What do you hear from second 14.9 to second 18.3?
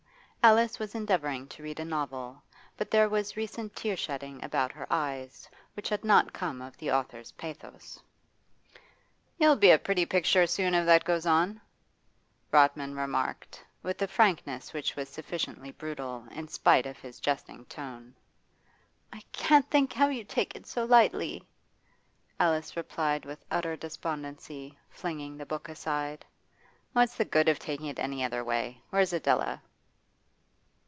was sufficiently brutal in spite of his jesting tone.